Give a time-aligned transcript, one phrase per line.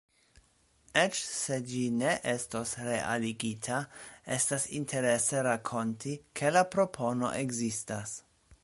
[1.01, 3.83] Eĉ se ĝi ne estos realigita,
[4.39, 8.21] estas interese rakonti, ke la propono ekzistas.